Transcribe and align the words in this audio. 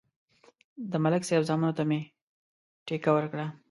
د 0.91 0.93
ملک 1.03 1.21
صاحب 1.27 1.43
زامنو 1.49 1.77
ته 1.77 1.83
مې 1.89 1.99
ټېکه 2.85 3.09
ورکړه. 3.15 3.45